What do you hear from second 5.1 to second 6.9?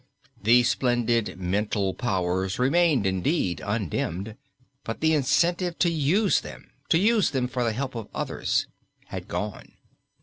incentive to use them